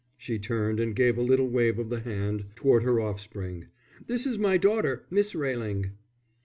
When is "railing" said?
5.35-5.91